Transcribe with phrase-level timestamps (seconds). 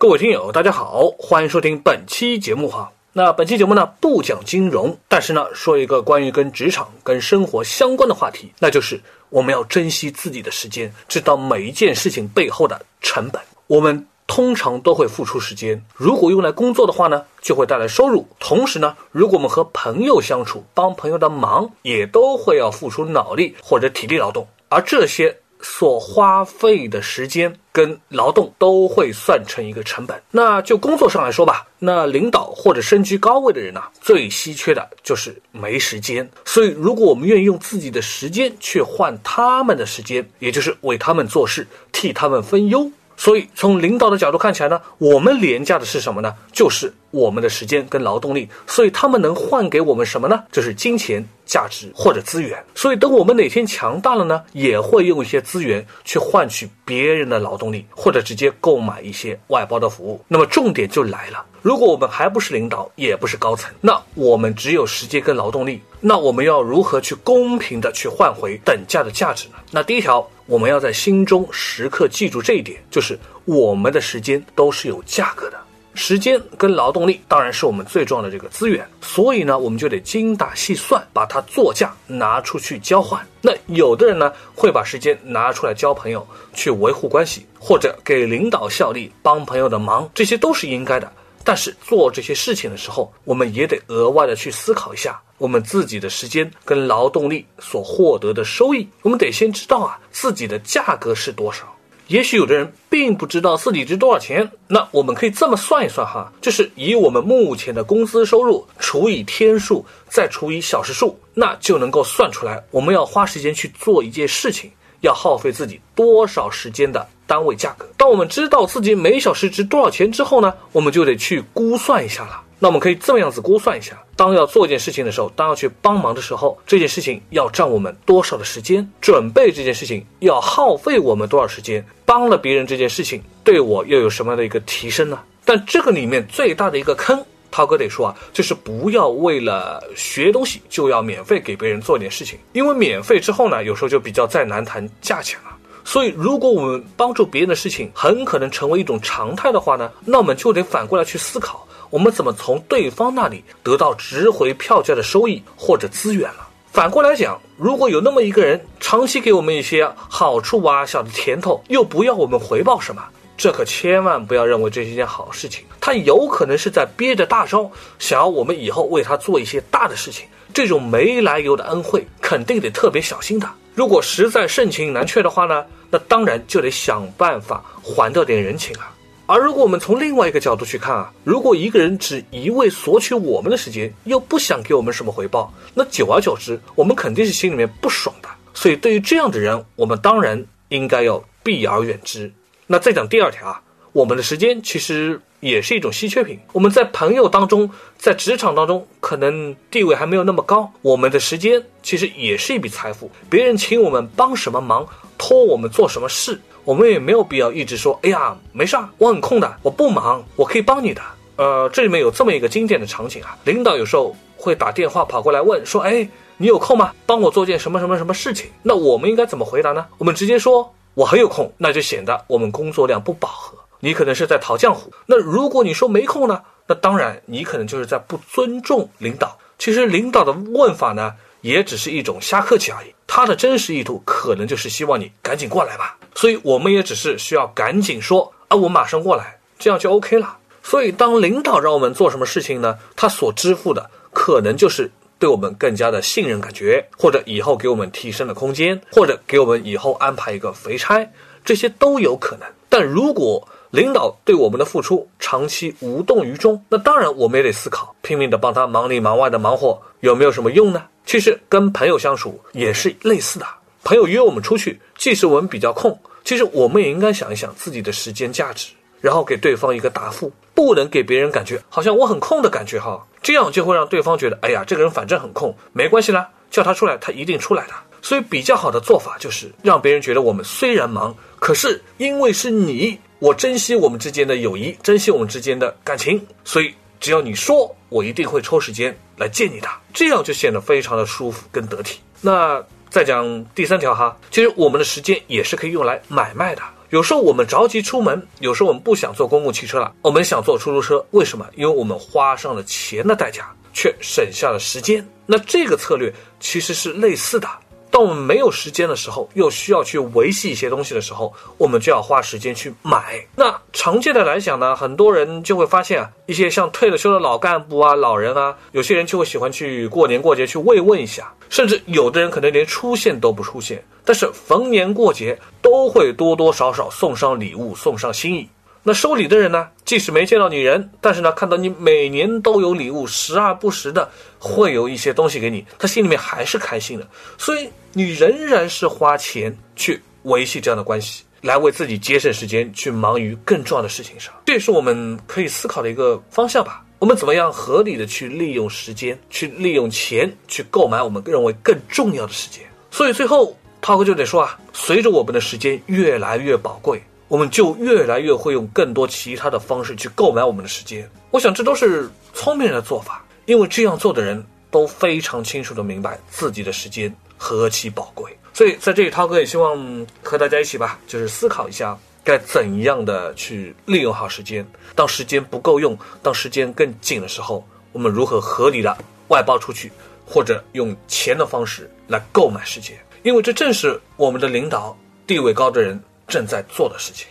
[0.00, 2.92] 各位听友，大家好，欢迎收听本期节目哈。
[3.12, 13.42] 那本期节目呢不讲金融，但是呢说一个关于跟职场、跟生活相关的话题，那就是我们要珍惜自己的时间，知道每一件事情背后的成本。
[13.66, 18.24] 我们通常都会付出时间，如果用来工作的话呢，就会带来收入。
[18.38, 25.38] 同时呢，如果我们和朋友相处，帮朋友的忙，也都会要付出脑力或者体力劳动，而这些。
[25.60, 30.20] 所花费的时间跟劳动都会算成一个成本。
[30.30, 36.28] 那就工作上来说吧，那领导或者身居高位的人呢，最稀缺的就是没时间。
[36.44, 42.90] 所以，如果我们愿意用自己的时间去换他们的时间，也就是为他们做事，替他们分忧。
[43.18, 46.32] 所以，从领导的角度看起来呢，我们廉价的是什么呢？
[46.52, 48.48] 就是我们的时间跟劳动力。
[48.64, 50.44] 所以，他们能换给我们什么呢？
[50.52, 52.64] 就是金钱、价值或者资源。
[52.76, 60.24] 所以，等我们哪天强大了呢，也会用一些资源去换取别人的劳动力，或者直接购买一些外包的服务。
[60.28, 61.44] 那么，重点就来了。
[61.62, 69.54] 如果我们还不是领导，也不是高层，那我们只有时间跟劳动力，那我们要如何去公平的去换回等价的价值呢？
[69.70, 75.58] 那第一条，我们要在心中时刻记住这一点，就是我们的时间都是有价格的，
[75.94, 83.20] 时间跟劳动力当然是我们最重要的这个资源，所以呢，我们就得精打细算，把它作价拿出去交换。
[83.42, 91.10] 那有的人呢，会把时间拿出来交朋友，去维护关系，或者给领导效力，帮朋友的忙，这些都是应该的。
[91.48, 98.86] 但是做这些事情的时候，我们也得额外的去思考一下我们自己的时间跟劳动力所获得的收益。
[99.00, 101.74] 我们得先知道啊自己的价格是多少。
[102.08, 114.70] 也许有的人并不知道自己值多少钱，那我们可以这么算一算哈，就是以我们目前的工资收入除以天数，再除以小时数，那就能够算出来我们要花时间去做一件事情。
[115.00, 117.86] 要耗费自己多少时间的单位价格？
[117.96, 122.42] 当我们知道自己每小时值多少钱之后呢，我们就得去估算一下了。
[122.60, 128.84] 那我们可以这么样子估算一下：当要做一件事情的时候，当要去帮忙的时候，这件事情要占我们多少的时间？
[129.00, 131.84] 准备这件事情要耗费我们多少时间？
[132.04, 135.20] 帮了别人这件事情对我又有什么样的一个提升呢？
[135.44, 137.24] 但这个里面最大的一个坑。
[137.50, 145.56] 涛哥得说啊，就是不要为了学东西就要免费给别人做点事情，因为免费之后呢，有时候就比较再难谈价钱了。
[145.84, 156.46] 所以，如果我们帮助别人的事情很可能成为一种常态的话呢，那我们就得反过来去思考，我们怎么从对方那里得到值回票价的收益或者资源了。
[156.70, 163.02] 反过来讲，如果有那么一个人长期给我们一些好处啊、小的甜头，又不要我们回报什么。
[163.38, 170.26] 这可千万不要认为这是一件好事情，他有可能是在憋着大招，想要我们以后为他做一些大的事情。
[170.52, 173.48] 这种没来由的恩惠，肯定得特别小心的。
[173.76, 178.92] 如果实在盛情难却的话呢，那当然就得想办法还掉点人情啊。
[179.26, 188.28] 而如果我们从另外一个角度去看啊，如果一个人只一味索取我们的时间，又不想给我们什么回报，那久而久之，我们肯定是心里面不爽的。
[188.52, 192.32] 所以对于这样的人，我们当然应该要避而远之。
[192.70, 193.62] 那再讲第二条啊，
[193.92, 196.38] 我们的时间其实也是一种稀缺品。
[196.52, 203.10] 我们在朋友当中，在职场当中，可能地位还没有那么高，我们的时间其实也是一笔财富。
[203.30, 204.86] 别人请我们帮什么忙，
[205.16, 211.00] 托我们做什么事，我们也没有必要一直说：“哎呀，没事儿，我很空的，我不忙，我可以帮你的。”
[211.36, 216.06] 呃，这里面有这么一个经典的场景啊，领导有时候会打电话跑过来问说：“哎，
[216.36, 216.92] 你有空吗？
[217.06, 219.86] 帮我做件什么什么什么事情？”那我们应该怎么回答呢？
[219.96, 220.70] 我们直接说。
[220.98, 223.56] 我很有空，那就显得我们工作量不饱和。
[223.78, 224.92] 你可能是在讨浆糊。
[225.06, 226.42] 那如果你说没空呢？
[226.66, 229.38] 那当然，你可能就是在不尊重领导。
[229.60, 232.92] 其实领导的问法呢，也只是一种瞎客气而已。
[233.06, 235.96] 他的真实意图可能就是希望你赶紧过来吧。
[236.16, 240.36] 所以我们也只是需要赶紧说啊，我马上过来，这样就 OK 了。
[240.64, 242.76] 所以当领导让我们做什么事情呢？
[242.96, 244.90] 他所支付的可能就是。
[245.18, 251.06] 对我们更加的信任感觉，或者以后给我们提升的空间，或者给我们以后安排一个肥差，
[251.44, 252.48] 这些都有可能。
[252.68, 260.84] 但如果领导对我们的付出长期无动于衷，那当然我们也得思考，拼命的帮他忙里忙外的忙活有没有什么用呢？
[261.04, 263.46] 其实跟朋友相处也是类似的，
[263.82, 268.68] 朋友约我们出去，即使我们比较空，其实我们也应该想一想自己的时间价值。
[269.00, 277.72] 然后给对方一个答复，不能给别人感觉好像我很空的感觉哈，这样就会让对方觉得，哎呀，这个人反正很空，没关系啦，叫他出来，他一定出来的。
[278.00, 291.98] 所以比较好的做法就是让别人觉得我们虽然忙，可是因为是你，我珍惜我们之间的友谊，珍惜我们之间的感情，所以只要你说，我一定会抽时间来见你的，这样就显得非常的舒服跟得体。
[292.20, 296.62] 那再讲第三条哈，其实我们的时间也是可以用来买卖的。
[296.90, 301.46] 有时候我们着急出门，有时候我们不想坐公共汽车了，我们想坐出租车，为什么？
[301.54, 305.06] 因为我们花上了钱的代价，却省下了时间。
[305.26, 307.46] 那这个策略其实是类似的。
[307.90, 313.24] 当我们没有时间的时候，又需要去维系一些东西的时候，我们就要花时间去买。
[313.34, 328.48] 那常见的来讲呢，很多人就会发现啊，一些像退了休的老干部啊、老人啊，有些人就会喜欢去过年过节去慰问一下，甚至有的人可能连出现都不出现，但是逢年过节都会多多少少送上礼物、送上心意。
[328.82, 329.68] 那收礼的人呢？
[329.84, 334.08] 即使没见到你人，但是呢，看到你每年都有礼物，时而不时的
[334.38, 337.06] 会有一些东西给你，他心里面还是开心的。
[337.36, 344.32] 所以你仍然是花钱去维系这样的关系，来为自己节省时间，去忙于更重要的事情上。
[344.46, 346.84] 这也是我们可以思考的一个方向吧。
[346.98, 352.62] 我们怎么样合理的去利用时间，去利用钱，去购买我们认为更重要的时间？
[352.90, 357.02] 所以最后，涛哥就得说啊，随着我们的时间越来越宝贵。
[357.28, 361.08] 我们就越来越会用更多其他的方式去购买我们的时间。
[361.30, 368.34] 我想这都是聪明人的做法，因为这样做的人都非常清楚的明白自己的时间何其宝贵。
[368.54, 374.66] 所以在这里，涛哥也希望和大家一起吧，就是思考一下该怎样的去利用好时间。
[374.94, 378.96] 当时间不够用，当时间更紧的时候，我们如何合理的
[379.28, 379.92] 外包出去，
[380.26, 382.98] 或者用钱的方式来购买时间？
[383.22, 384.96] 因为这正是我们的领导
[385.26, 386.02] 地位高的人。
[386.28, 387.26] 正在做的事情。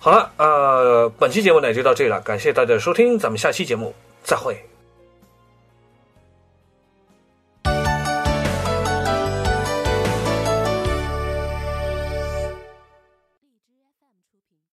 [0.00, 4.56] 好了，呃，本期节目呢就到这里了，感谢大家的收听，咱们下期节目再会。